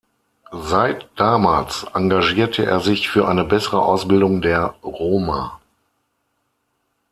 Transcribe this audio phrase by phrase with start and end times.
[0.51, 5.61] Seit damals engagierte er sich für eine bessere Ausbildung der Roma.